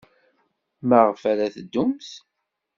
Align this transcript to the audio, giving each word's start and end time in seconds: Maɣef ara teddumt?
Maɣef 0.87 1.21
ara 1.31 1.47
teddumt? 1.55 2.09